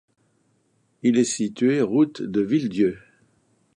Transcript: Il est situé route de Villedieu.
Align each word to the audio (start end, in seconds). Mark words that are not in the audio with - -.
Il 1.03 1.19
est 1.19 1.23
situé 1.25 1.79
route 1.79 2.23
de 2.23 2.41
Villedieu. 2.41 2.97